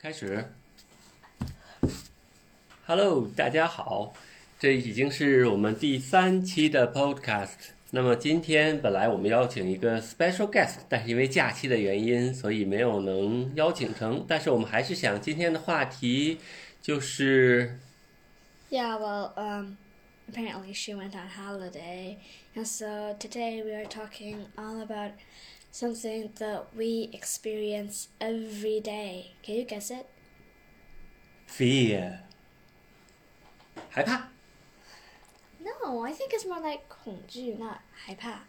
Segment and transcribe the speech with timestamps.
[0.00, 0.52] 开始。
[2.86, 4.14] Hello，大家好，
[4.58, 7.70] 这已经是我们第三期的 Podcast。
[7.90, 14.24] 那么今天本来我们邀请一个 special guest，但是因为假期的原因，所以没有能邀请成。
[14.28, 16.38] 但是我们还是想今天的话题
[16.80, 17.78] 就是。
[18.70, 19.76] Yeah, well, um,
[20.28, 22.18] apparently she went on holiday,
[22.54, 25.12] and so today we are talking all about
[25.72, 29.32] something that we experience every day.
[29.42, 30.06] Can you guess it?
[31.48, 32.18] fear，
[33.90, 34.30] 害怕。
[35.60, 38.40] No, I think it's more like 恐惧, not 害怕.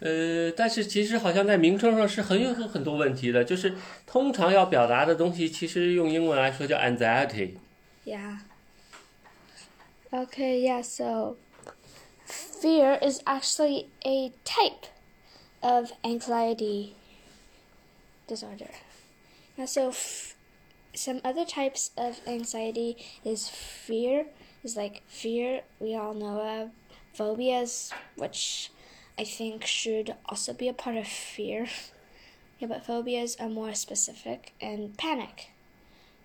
[0.00, 3.74] 呃，但是其实好像在名称上是很有很多问题的，就是
[4.06, 7.56] 通常要表达的东西，其实用英文来说叫 anxiety。
[8.04, 8.38] Yeah.
[10.10, 11.36] Okay, yeah, so
[12.26, 14.88] fear is actually a type
[15.65, 16.95] of anxiety
[18.27, 18.69] disorder.
[19.57, 19.91] Now, so
[20.93, 24.27] some other types of anxiety is fear,
[24.63, 26.69] is like fear we all know of,
[27.13, 28.71] phobias, which
[29.17, 31.67] I think should also be a part of fear.
[32.57, 35.49] Yeah, but phobias are more specific, and panic.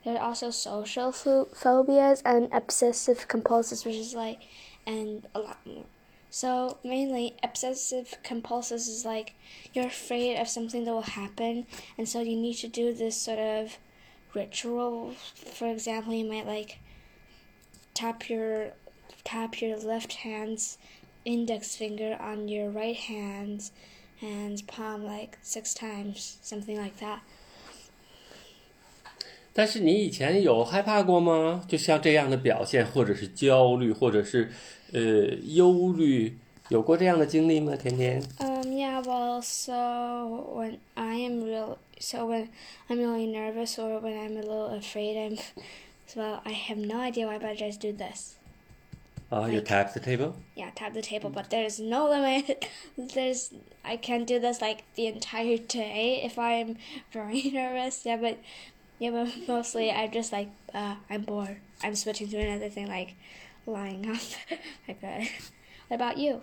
[0.04, 4.38] There are also social pho- phobias and obsessive compulsive, which is like,
[4.86, 5.86] and a lot more.
[6.30, 9.34] So mainly, obsessive compulsive is like
[9.74, 11.66] you're afraid of something that will happen,
[11.98, 13.76] and so you need to do this sort of
[14.32, 15.14] ritual.
[15.34, 16.78] For example, you might like
[17.94, 18.72] tap your
[19.24, 20.78] tap your left hand's
[21.24, 23.72] index finger on your right hand's
[24.20, 27.22] hand's palm like six times, something like that.
[29.53, 31.63] 但是你以前有害怕过吗？
[31.67, 34.51] 就像这样的表现，或者是焦虑，或者是
[34.91, 35.01] 呃
[35.43, 36.37] 忧虑，
[36.67, 37.73] 有过这样的经历吗？
[37.77, 38.21] 甜甜？
[38.39, 39.71] Um, yeah, well, so
[40.53, 42.49] when I am real, so when
[42.89, 45.39] I'm really nervous or when I'm a little afraid, I'm,
[46.15, 48.33] well, I have no idea why, but I just do this.
[49.29, 50.33] 啊、y o u tap the table。
[50.55, 52.67] Yeah, tap the table, but there's no limit.
[52.97, 53.51] There's,
[53.83, 56.75] I can do this like the entire day if I'm
[57.11, 58.05] very nervous.
[58.05, 58.35] Yeah, but,
[59.00, 61.56] yeah, but mostly I just like, I'm bored.
[61.82, 63.14] I'm switching to another thing like
[63.66, 64.20] lying up
[64.86, 65.26] like that.
[65.88, 66.42] What about you?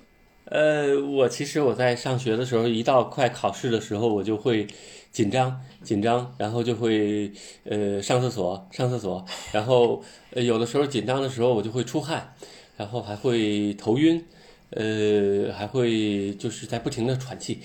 [0.49, 4.65] 呃，我其实我在上学的时候，一到快考试的时候，我就会
[5.11, 7.31] 紧张紧张，然后就会
[7.65, 10.01] 呃上厕所上厕所，然后
[10.31, 12.33] 呃有的时候紧张的时候我就会出汗，
[12.77, 14.25] 然后还会头晕，
[14.69, 17.61] 呃还会就是在不停的喘气，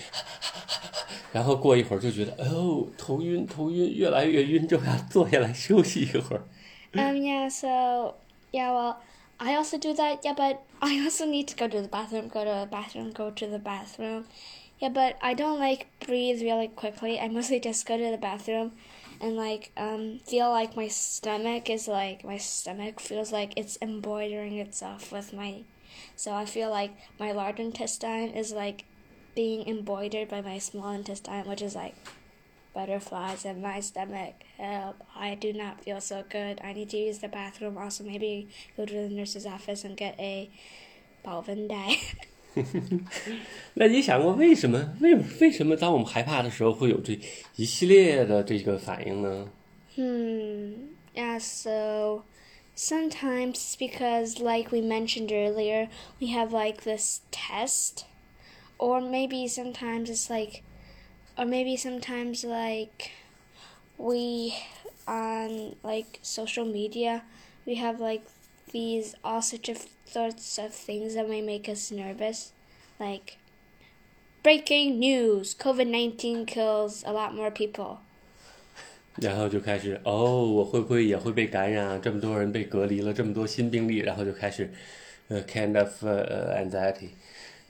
[1.31, 6.43] 然后过一会儿就觉得哦头晕头晕越来越晕，就要坐下来休息一会儿。
[6.93, 8.15] Um, yeah, so,
[8.51, 8.95] yeah, well,
[9.37, 12.43] I also do that, yeah, but I also need to go to the bathroom, go
[12.43, 14.25] to the bathroom, go to the bathroom.
[14.79, 17.19] Yeah, but I don't like breathe really quickly.
[17.19, 18.73] I mostly just go to the bathroom
[19.19, 24.59] and like um feel like my stomach is like my stomach feels like it's embroidering
[24.59, 25.63] itself with my
[26.15, 28.85] so I feel like my large intestine is like
[29.35, 31.95] being embroidered by my small intestine, which is like
[32.73, 34.33] butterflies in my stomach.
[34.57, 35.03] Help.
[35.15, 36.59] I do not feel so good.
[36.63, 37.77] I need to use the bathroom.
[37.77, 40.49] Also, maybe go to the nurse's office and get a
[41.23, 41.75] 保温袋.
[43.75, 47.19] 那你想过为什么为为什么当我们害怕的时候会有这
[47.55, 49.47] 一系列的这个反应呢？
[49.95, 50.73] hmm.
[51.13, 52.23] Yeah, so
[52.75, 55.89] sometimes because, like we mentioned earlier,
[56.19, 58.05] we have like this test.
[58.77, 60.63] Or maybe sometimes it's like,
[61.37, 63.11] or maybe sometimes like
[63.97, 64.53] we
[65.07, 67.23] on like social media
[67.65, 68.23] we have like
[68.71, 72.51] these all such of sorts of things that may make us nervous
[72.99, 73.37] like
[74.43, 77.99] breaking news covid-19 kills a lot more people
[79.15, 81.99] 然后就开始哦，我会不会也会被感染啊？
[81.99, 84.71] 这么多人被隔离了，这么多新病例，然后就开始
[85.29, 87.09] 呃 kind of 呃 anxiety。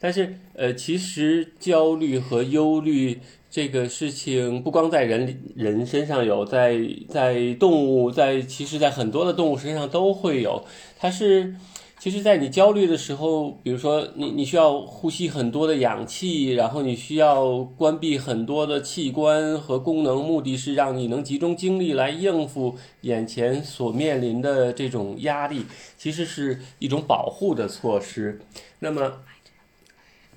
[0.02, 6.76] 但是呃，其实焦虑和忧虑这个事情，不光在人人身上有，在
[7.08, 10.64] 在动物，在其实，在很多的动物身上都会有。
[10.98, 11.54] 它是
[12.00, 25.64] 其实，在你焦虑的时候，比如说你你需要呼吸很多的氧气，然后你需要关闭很多的器官和功能，目的是让你能集中精力来应付眼前所面临的这种压力，
[25.96, 28.40] 其实是一种保护的措施。
[28.80, 29.12] 那么，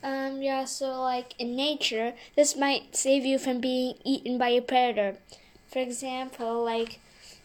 [0.05, 4.61] Um, yeah, so like in nature, this might save you from being eaten by a
[4.61, 5.17] predator.
[5.67, 6.99] For example, like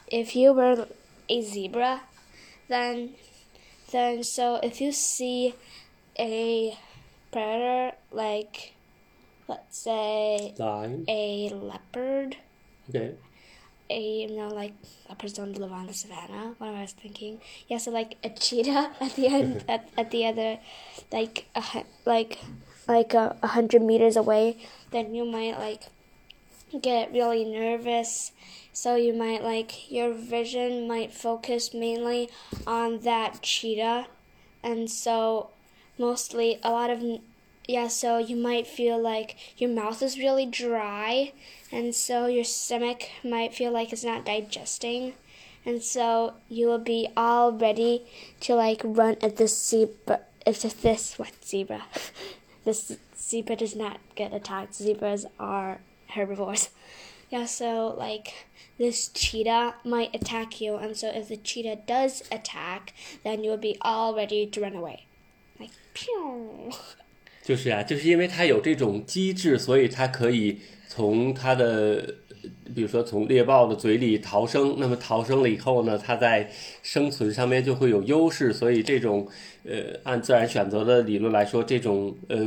[0.09, 0.87] if you were
[1.31, 2.03] a zebra,
[2.69, 3.15] then
[3.91, 5.55] then so if you see
[6.19, 6.77] a
[7.33, 8.75] predator like
[9.49, 10.53] let's say
[11.09, 13.15] a leopard,，OK，
[13.91, 14.73] a you know like
[15.09, 16.55] a person live on the savannah.
[16.59, 17.79] What I was thinking, yeah.
[17.79, 20.59] So like a cheetah at the end at, at the other,
[21.13, 21.63] like a,
[22.07, 22.39] like
[22.89, 24.57] like a, a hundred meters away,
[24.91, 25.83] then you might like
[26.81, 28.33] get really nervous.
[28.73, 32.31] So you might like your vision might focus mainly
[32.67, 34.07] on that cheetah,
[34.63, 35.51] and so
[35.99, 37.03] mostly a lot of
[37.71, 37.89] yeah.
[37.89, 41.33] So you might feel like your mouth is really dry,
[41.71, 45.15] and so your stomach might feel like it's not digesting.
[45.65, 48.07] And so you will be all ready
[48.41, 50.21] to like run at this zebra.
[50.47, 51.85] If this what zebra,
[52.65, 54.75] this zebra does not get attacked.
[54.75, 56.71] Zebras are herbivores.
[57.31, 58.47] Yeah, so like
[58.79, 62.93] this cheetah might attack you, and so if the cheetah does attack,
[63.23, 65.07] then you will be all ready to run away.
[65.61, 66.73] Like pew.
[67.51, 72.15] 就是啊，就是因为它有这种机制，所以它可以从它的，
[72.73, 74.77] 比如说从猎豹的嘴里逃生。
[74.79, 76.49] 那么逃生了以后呢，它在
[76.85, 78.53] 生存上面就会有优势。
[78.53, 79.27] 所以这种，
[79.65, 82.39] 呃，按自然选择的理论来说，这种呃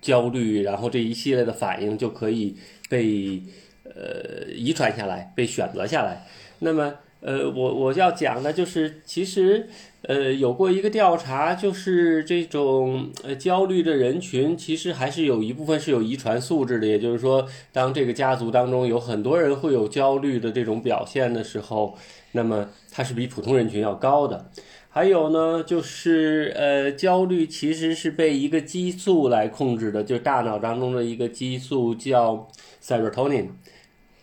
[0.00, 2.54] 焦虑，然后这一系列的反应就可以
[2.88, 3.42] 被
[3.82, 6.24] 呃遗传下来，被选择下来。
[6.60, 9.68] 那么呃，我我要讲的就是，其实
[10.02, 16.86] 呃有过一个调查，就是这种呃焦虑的人群，其实还是有一部分是有遗传素质的。
[16.86, 21.94] 也就是说，当这个家族当中有很多人会有焦虑的这种表现的时候，
[22.32, 24.50] 那么它是比普通人群要高的。
[24.88, 32.48] 还有呢，就是呃，焦虑其实是被一个激素来控制的，就是大脑当中的一个激素叫
[32.82, 33.50] serotonin。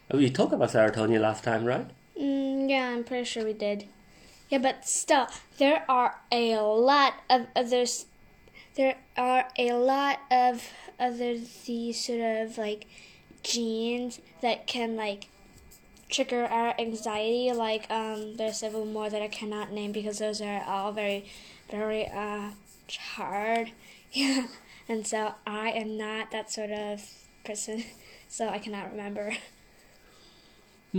[0.09, 1.85] We talked about serotonin last time, right?
[2.19, 3.87] Mm, yeah, I'm pretty sure we did.
[4.49, 5.27] Yeah, but still,
[5.57, 8.05] there are a lot of others.
[8.75, 10.69] There are a lot of
[10.99, 12.87] other these sort of like
[13.43, 15.27] genes that can like
[16.09, 17.51] trigger our anxiety.
[17.51, 21.25] Like um, there's several more that I cannot name because those are all very,
[21.69, 22.51] very uh
[23.15, 23.71] hard.
[24.11, 24.47] Yeah,
[24.89, 27.03] and so I am not that sort of
[27.43, 27.83] person,
[28.29, 29.33] so I cannot remember.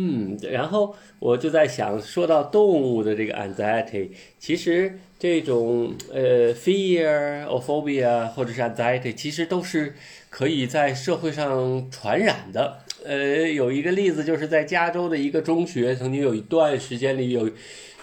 [0.00, 9.96] 嗯，然后我就在想，说到动物的这个 anxiety，其实这种呃 fear or phobia 或者是 anxiety，其实都是
[10.30, 12.78] 可以在社会上传染的。
[13.04, 17.50] 呃，有一个例子就是在加州的一个中学，曾经有一段时间里有，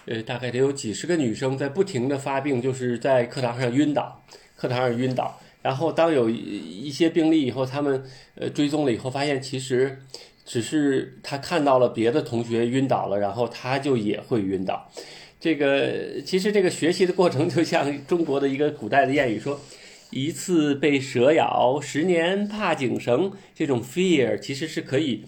[0.06, 4.22] 呃，大概得有几十个女生在不停的发病，就是在课堂上晕倒，
[4.58, 5.40] 课堂上晕倒。
[5.62, 8.04] 然后当有一些病例以后，他们
[8.36, 9.98] 呃追踪了以后，发现其实。
[10.46, 14.90] 只是他看到了别的同学晕倒了，然后他就也会晕倒。
[15.40, 19.60] 这个其实这个学习的过程就像中国的一个古代的谚语说
[20.12, 25.26] ：“一次被蛇咬，十年怕井绳。”这种 fear 其实是可以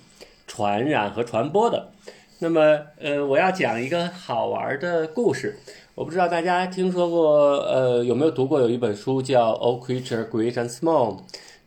[0.47, 1.91] 传染和传播的。
[2.39, 5.57] 那么，呃，我要讲一个好玩的故事。
[5.95, 11.17] 我不知道大家听说过，呃，有没有读过有一本书叫《All Creature Great and Small》。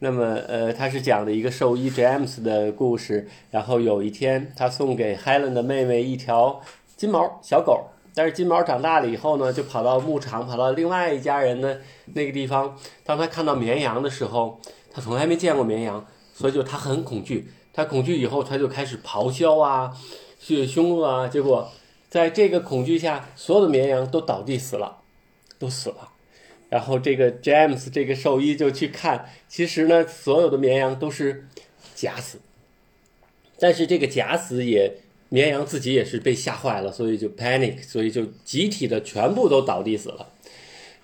[0.02, 3.28] 那么，呃，他是讲的一个兽医 James 的故事。
[3.50, 6.60] 然后有一天，他送给 Helen 的妹妹一条
[6.96, 7.88] 金毛小狗。
[8.14, 11.80] 但是金毛长大了以后呢，就跑到牧场，跑到另外一家人的
[12.14, 12.76] 那个地方。
[13.04, 14.58] 当他看到绵羊的时候，
[14.90, 16.04] 他从来没见过绵羊，
[16.34, 17.52] 所以就他很恐惧。
[17.72, 19.94] 他恐惧以后，他就开始咆哮啊，
[20.40, 21.28] 去凶怒啊。
[21.28, 21.70] 结果
[22.08, 24.96] 在这个恐惧下，所有的绵羊都倒地死了，
[25.58, 26.08] 都死了。
[26.70, 31.46] 然后这个 James 这个兽医就去看，其实呢，所有的绵羊都是
[31.94, 32.38] 假死，
[33.58, 34.94] 但是这个假死也
[35.28, 40.32] 绵羊自己也是被吓坏了，所以就 panic，所以就集体的全部都倒地死了。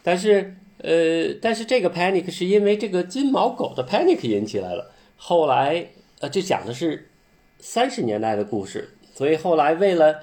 [0.03, 4.93] 但是呃，但是这个 panic 是因为这个金毛狗的 panic 引起来了。
[5.17, 5.89] 后来
[6.21, 7.09] 呃，这讲的是
[7.59, 10.21] 三十年代的故事，所以后来为了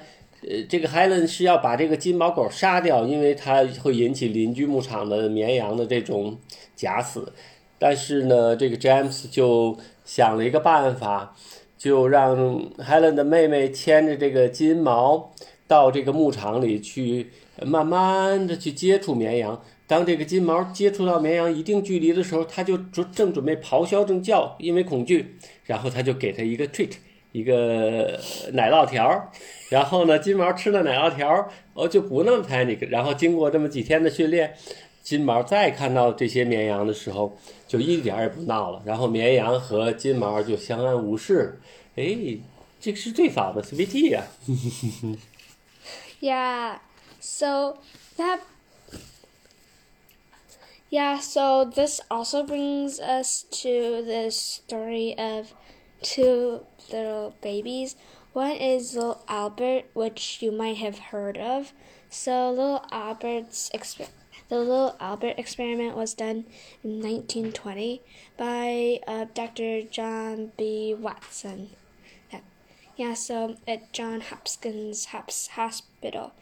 [0.50, 6.38] 呃，这个 Helen 是要把这个金毛狗杀掉，因为它会引起邻居牧场的绵羊的这种
[6.76, 7.34] 假死。
[7.80, 11.36] 但是呢，这个 James 就想了一个办法，
[11.78, 12.38] 就让
[12.78, 15.34] Helen 的妹妹牵着这个金毛
[15.68, 17.32] 到这个牧场里去，
[17.62, 19.62] 慢慢的去接触绵羊。
[19.86, 25.36] 当这个金毛接触到绵羊一定距离的时候，它就正正准备咆哮正叫，因为恐惧。
[25.66, 26.92] 然后他就给它一个 treat，
[27.34, 28.18] 一个
[28.54, 29.30] 奶酪条。
[29.70, 32.88] 然后呢，金毛吃了奶酪条，哦就不那么 panic。
[32.88, 34.56] 然后经过这么几天的训练，
[35.02, 37.38] 金毛再看到这些绵羊的时候，
[37.68, 38.82] 就一点也不闹了。
[38.86, 41.60] 然后绵羊和金毛就相安无事。
[41.96, 42.16] 哎，
[42.80, 44.24] 这个是最早的 CVT 呀、
[46.22, 46.78] Yeah.
[47.20, 47.78] So
[48.18, 48.40] that
[50.90, 55.48] Yeah, so this also brings us to the story of
[56.04, 57.96] two little babies.
[58.34, 61.74] One is Little Albert, which you might have heard of.
[62.10, 64.10] So Little Albert's exper-
[64.50, 66.46] the Little Albert experiment was done
[66.84, 68.02] in 1920
[68.38, 69.82] by uh, Dr.
[69.84, 70.94] John B.
[70.94, 71.72] Watson.
[72.32, 72.40] Yeah,
[72.96, 76.34] yeah so at John Hopkins Hospital.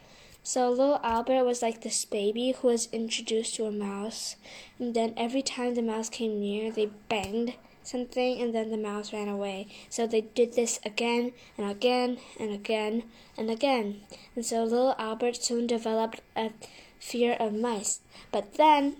[0.44, 4.34] So little Albert was like this baby who was introduced to a mouse,
[4.76, 7.54] and then every time the mouse came near, they banged
[7.86, 9.68] something, and then the mouse ran away.
[9.90, 13.04] So they did this again and again and again
[13.36, 14.02] and again,
[14.36, 16.50] and so little Albert soon developed a
[16.98, 18.00] fear of mice.
[18.30, 18.96] But then,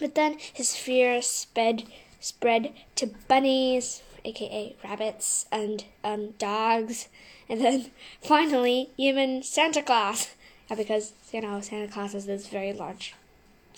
[0.00, 1.84] but then his fear spread
[2.20, 7.08] spread to bunnies, aka rabbits, and um, dogs,
[7.48, 7.90] and then
[8.22, 10.34] finally even Santa Claus.
[10.76, 13.14] Because you know Santa Claus is this very large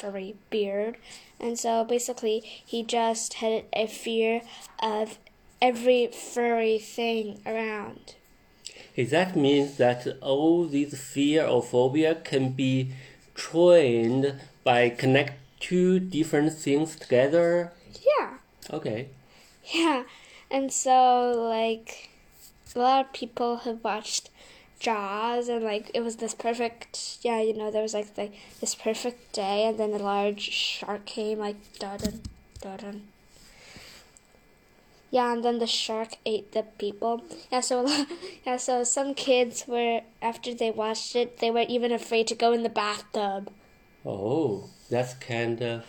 [0.00, 0.96] furry beard,
[1.38, 4.42] and so basically he just had a fear
[4.82, 5.18] of
[5.60, 8.14] every furry thing around.
[8.96, 12.92] Is that means that all these fear or phobia can be
[13.34, 17.72] trained by connect two different things together?
[18.06, 18.38] Yeah.
[18.72, 19.08] Okay.
[19.72, 20.04] Yeah,
[20.50, 22.10] and so like
[22.74, 24.29] a lot of people have watched
[24.80, 27.18] Jaws, and like it was this perfect.
[27.22, 31.04] Yeah, you know, there was like the, this perfect day, and then a large shark
[31.06, 31.98] came, like dun
[32.60, 33.02] dun.
[35.12, 37.22] Yeah, and then the shark ate the people.
[37.52, 37.86] Yeah, so
[38.46, 42.52] yeah, so some kids were after they watched it, they were even afraid to go
[42.52, 43.52] in the bathtub.
[44.04, 45.84] Oh, that's kind of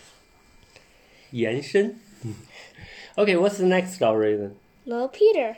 [1.32, 2.00] 延伸.
[3.18, 4.56] Okay, what's the next story then?
[4.86, 5.56] Little Peter,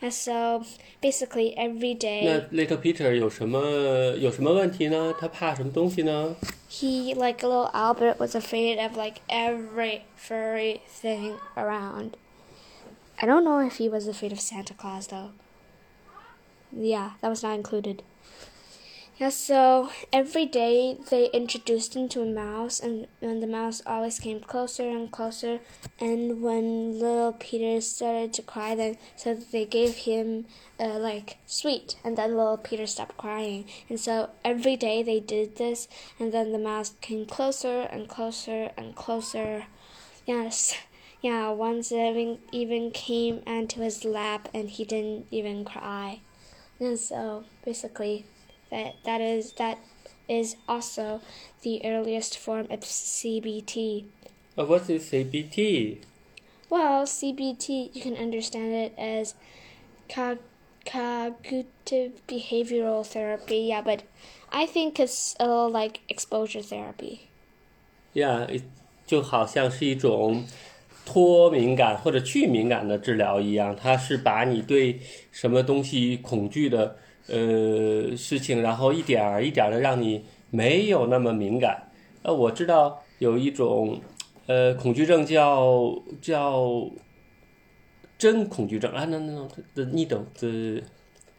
[0.00, 0.64] And so
[1.00, 3.60] basically every 那 day Little Peter 有什么
[4.16, 5.14] 有什么问题呢？
[5.18, 6.34] 他怕什么东西呢？
[6.68, 12.14] he, like little Albert, was afraid of like every furry thing around.
[13.18, 15.30] I don't know if he was afraid of Santa Claus though.
[16.72, 18.02] Yeah, that was not included.
[19.19, 24.19] Yeah, so every day they introduced him to a mouse, and, and the mouse always
[24.19, 25.59] came closer and closer.
[25.99, 30.45] And when little Peter started to cry, then so they gave him
[30.79, 33.65] uh, like sweet, and then little Peter stopped crying.
[33.89, 35.87] And so every day they did this,
[36.19, 39.65] and then the mouse came closer and closer and closer.
[40.27, 40.75] Yes,
[41.21, 41.49] yeah.
[41.49, 46.19] Once even even came onto his lap, and he didn't even cry.
[46.79, 48.27] And so basically
[48.70, 49.78] that that is that
[50.28, 51.20] is also
[51.62, 54.04] the earliest form of CBT.
[54.56, 55.98] Uh, what is CBT?
[56.70, 59.34] Well, CBT you can understand it as
[60.08, 60.38] cog-
[60.84, 63.58] cognitive behavioral therapy.
[63.68, 64.02] Yeah, but
[64.50, 67.28] I think it's a little like exposure therapy.
[68.14, 68.64] Yeah, it-
[69.06, 70.44] 就好像是一种
[71.04, 76.96] 脱敏感或者去敏感的治疗一样，它是把你对什么东西恐惧的
[77.27, 81.89] 呃事情，然后一点儿一点儿的让你没有那么敏感。
[82.23, 83.99] 呃，我知道有一种
[84.45, 86.89] 呃恐惧症叫叫
[88.17, 90.81] 真恐惧症啊，no no no the needle the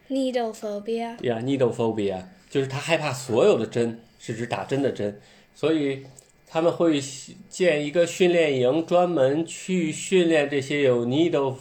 [0.09, 1.17] Needle phobia.
[1.19, 5.19] yeah needle phobia，就是他害怕所有的针，是指打针的针，
[5.53, 6.03] 所以
[6.47, 6.99] 他们会
[7.47, 11.53] 建一个训练营，专门去训练这些有 needle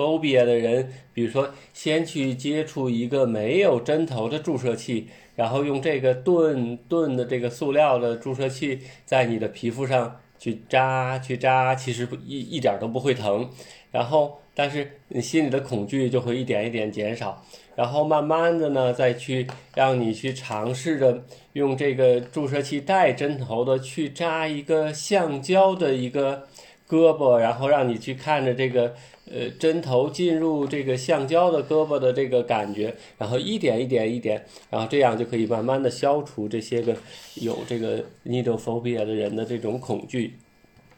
[0.00, 13.50] phobia 的人，比如说先去接触一个没有针头的注射器，然后用这个钝钝的这个塑料的注射器在你的皮肤上去扎去扎，其实一一点都不会疼，
[13.90, 17.44] 然后但是你心里的恐惧就会一点一点减少。
[17.76, 26.46] 然后慢慢的呢，再去让你去尝试着用这个注射器带针头的去扎一个橡胶的一个
[26.89, 28.95] 胳膊，然后让你去看着这个
[29.31, 36.95] 呃针头进入这个橡胶的胳膊的这个感觉，然后一点一点一点，然后这样就可以慢慢的消除这些个
[37.35, 40.37] 有这个 needle phobia 的人的这种恐惧。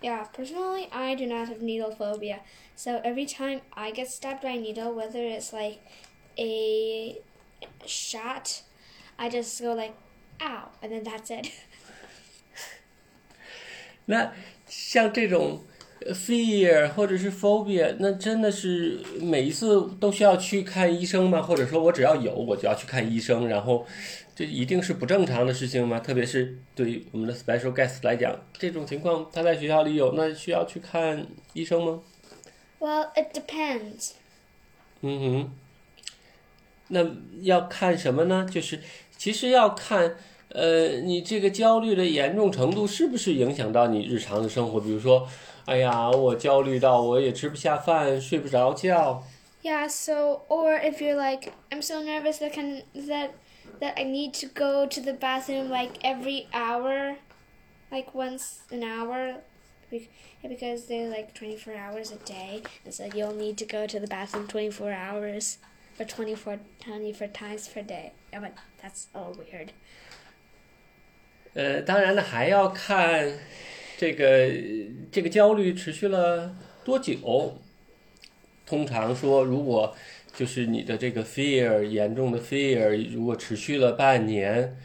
[0.01, 2.41] Yeah, personally, I do not have needle phobia.
[2.75, 5.79] So every time I get stabbed by a needle, whether it's like
[6.37, 7.15] a
[7.87, 8.61] shot,
[9.15, 9.93] I just go like,
[10.39, 11.47] ow, and then that's it.
[14.05, 14.31] 那
[14.67, 15.61] 像这种
[16.14, 21.40] Fear 或者是 phobia，那真的是每一次都需要去看医生吗？
[21.40, 23.86] 或者说我只要有我就要去看医生，然后
[24.34, 26.00] 这一定是不正常的事情吗？
[26.00, 32.00] 特别是对于我们的 special guest 来讲，这种情况他在学校里有，那需要去看医生吗
[32.80, 34.12] ？Well, it depends.
[35.02, 35.50] 嗯哼，
[36.88, 37.06] 那
[37.42, 38.46] 要看什么呢？
[38.50, 38.80] 就是
[39.16, 40.16] 其实要看，
[40.48, 44.80] 呃，你这个焦虑的严重程度是不是影响到你日常的生活？
[44.80, 45.28] 比如说，
[45.65, 49.23] 哎呀，我焦虑到我也吃不下饭，睡不着觉。
[49.63, 53.31] Yeah, so or if you're like I'm so nervous that can that
[53.81, 57.15] that I need to go to the bathroom like every hour,
[57.91, 59.41] like once an hour
[59.91, 60.07] be-
[60.41, 64.07] because they're like 24 hours a day and so you'll need to go to the
[64.07, 65.57] bathroom 24 hours
[65.99, 68.13] or 24 24 times per day.
[68.31, 69.71] Yeah, but that's all weird.
[71.55, 73.31] 呃，当然呢，还要看
[73.98, 74.50] 这个
[75.10, 77.58] 这个焦虑持续了多久。
[78.64, 79.94] 通常说，如果
[80.34, 84.78] 就是你的这个 fear 严重的 fear，如果持续了半年，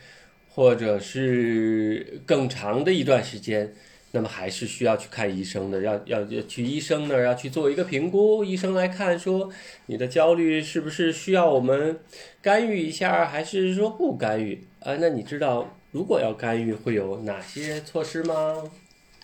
[0.49, 3.73] 或者是更长的一段时间，
[4.11, 5.81] 那么还是需要去看医生的。
[5.83, 9.49] 要要去医生那儿要去做一个评估，医生来看说
[9.85, 11.99] 你的焦虑是不是需要我们
[12.41, 14.97] 干预一下，还是说不干预啊？
[14.99, 18.69] 那你知道如果要干预会有哪些措施吗？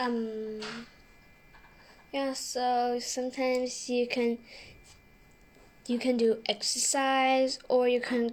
[0.04, 0.60] Um
[2.12, 4.38] yeah, so sometimes you can
[5.88, 8.32] you can do exercise or you can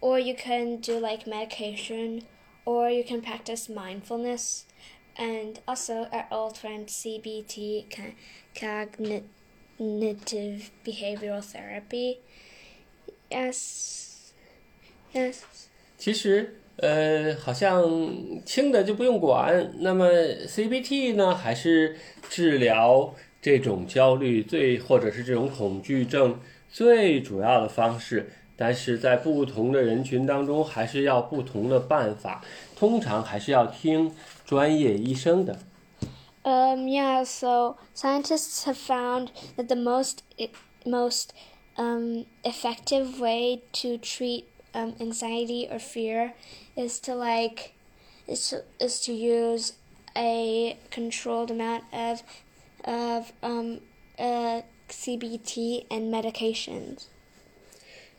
[0.00, 2.22] or you can do like medication
[2.64, 4.66] or you can practice mindfulness
[5.16, 7.86] and also our old friend CBT
[8.54, 9.10] cognitive
[10.86, 12.20] behavioral therapy.
[13.28, 14.32] Yes.
[15.12, 15.42] Yes.
[15.98, 17.83] 其实，呃，好像
[18.45, 19.73] 轻的就不用管。
[19.79, 20.07] 那么
[20.47, 21.95] CBT 呢，还是
[22.29, 26.39] 治疗这种焦虑最或者是这种恐惧症
[26.71, 28.31] 最主要的方式。
[28.55, 32.43] 但是在不同的人群当中，还是要不同的办法。
[32.77, 34.11] 通常还是要听
[34.45, 35.57] 专业医生的。
[36.43, 40.49] Um, yeah, so scientists have found that the most e-
[40.85, 41.29] most
[41.77, 44.43] um, effective way to treat
[44.73, 46.33] um, anxiety or fear
[46.77, 47.71] is to like
[48.27, 49.73] is to, is to use
[50.15, 52.21] a controlled amount of
[52.83, 53.79] of um,
[54.19, 57.07] uh, CBT and medications.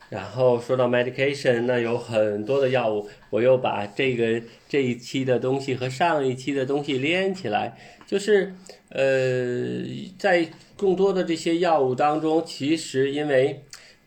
[0.09, 7.75] 然后说到 medication，那有很多的药物，我又把这个这一期的东西和上一期的东西连起来，
[8.05, 8.53] 就是
[8.89, 9.83] 呃，
[10.19, 10.47] 在
[10.77, 13.63] 众多的这些药物当中，其实因为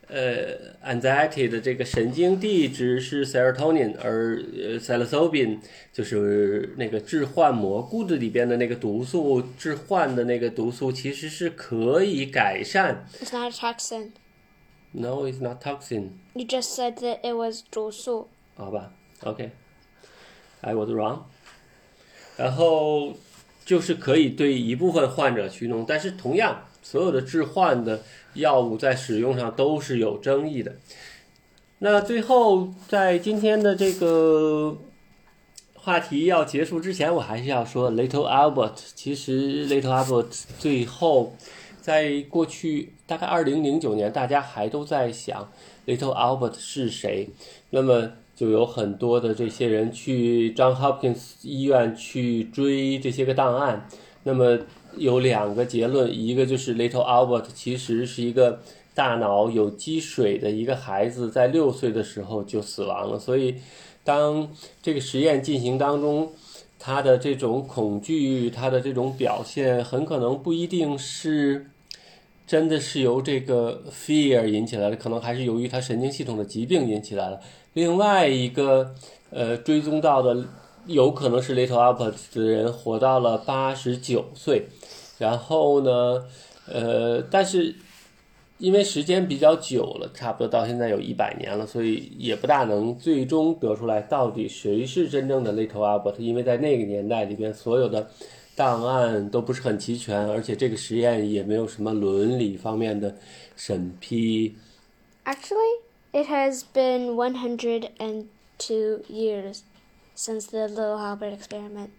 [0.08, 5.58] 呃 anxiety 的这个神经递质是 serotonin，而呃 psilocybin
[5.92, 13.06] 就是那个致幻蘑菇的里边的那个毒素，致幻的那个毒素其实是可以改善。
[13.20, 14.12] It's not a toxin.
[14.92, 16.12] No, it's not toxin.
[16.32, 18.92] You just said that it was 毒素.好吧，
[19.24, 21.24] OK，I was wrong。
[22.38, 23.14] 然后
[23.65, 28.01] 就是可以对一部分患者去弄，但是同样，所有的致幻的
[28.33, 30.75] 药物在使用上都是有争议的。
[31.79, 34.77] 那最后，在今天的这个
[35.73, 38.75] 话题要结束之前，我还是要说，Little Albert。
[38.95, 41.35] 其实，Little Albert 最后
[41.81, 45.51] 在过去大概二零零九年，大家还都在想
[45.85, 47.29] Little Albert 是谁。
[47.71, 53.87] 那么就有很多的这些人去 John Hopkins 医院去追这些个档案。
[54.23, 54.57] 那么
[54.97, 58.61] 有两个结论，一个就是 Little Albert 其实是一个
[58.93, 63.19] 大脑有积水的一个孩子，在六岁的时候就死亡了。
[63.19, 63.55] 所以，
[64.03, 64.49] 当
[64.81, 66.31] 这个实验进行当中，
[66.79, 71.67] 他的这种恐惧，他的这种表现，很可能不一定是
[72.47, 77.39] 真的是由这个 fear 引起来的，可能还是由于他神经系统的疾病引起来了。
[77.73, 78.93] 另外一个，
[79.29, 80.45] 呃，追踪到的
[80.85, 84.67] 有可能是 Little Albert 的人活到了八十九岁，
[85.17, 86.25] 然后呢，
[86.67, 87.75] 呃，但是
[88.59, 98.07] 因为时间比较久了，差不多到现在有一百年了，所以也不大能最终得出来到底谁是真正的 Little Albert，因为在那个年代里边所有的
[98.55, 103.15] 档案都不是很齐全，而且这个实验也没有什么伦理方面的
[103.55, 104.55] 审批。
[105.25, 105.82] Actually,
[106.13, 109.63] It has been 102 years
[110.15, 111.89] since the Little Albert experiment.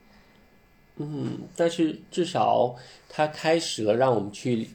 [0.97, 2.77] 嗯，但是至少
[3.09, 4.69] 它开始了让我们去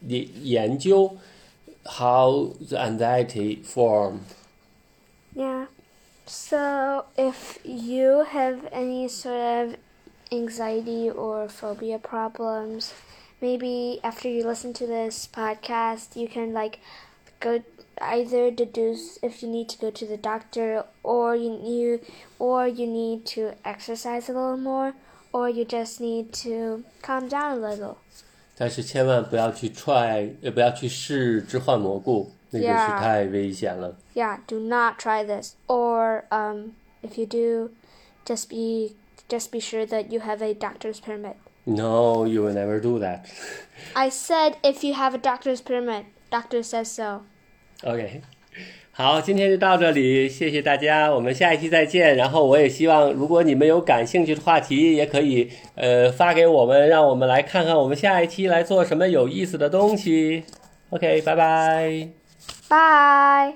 [0.00, 1.16] 研研究
[1.84, 4.34] how the anxiety formed.
[5.36, 5.66] Yeah.
[6.26, 9.76] So if you have any sort of
[10.32, 12.92] anxiety or phobia problems,
[13.40, 16.78] maybe after you listen to this podcast, you can like
[17.38, 17.62] go
[18.00, 22.00] either deduce if you need to go to the doctor or you, you
[22.38, 24.94] or you need to exercise a little more
[25.32, 27.96] or you just need to calm down a little.
[28.56, 33.96] 但是千万不要去 try，也不要去试致幻蘑菇，那个是太危险了。
[34.14, 35.54] Yeah, do not try this.
[35.66, 37.70] Or um, if you do,
[38.24, 38.94] just be
[39.28, 41.34] just be sure that you have a doctor's permit.
[41.64, 43.26] No, you will never do that.
[43.96, 47.22] I said if you have a doctor's permit, doctor says so.
[47.86, 48.22] OK，
[48.92, 52.16] 好，今天就到这里，谢谢大家，我们下一期再见。
[52.16, 60.44] 然后我也希望，如果你们有感兴趣的话题，也可以呃发给我们，让我们来看看我们下一期来做什么有意思的东西。
[60.88, 62.08] OK，拜拜。
[62.68, 63.54] 拜